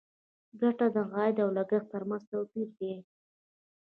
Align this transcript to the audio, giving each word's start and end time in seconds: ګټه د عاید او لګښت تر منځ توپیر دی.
ګټه 0.61 0.87
د 0.95 0.97
عاید 1.15 1.37
او 1.43 1.49
لګښت 1.57 1.85
تر 1.93 2.03
منځ 2.09 2.23
توپیر 2.31 2.67
دی. 2.79 2.93